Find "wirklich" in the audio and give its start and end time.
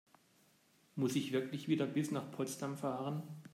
1.31-1.67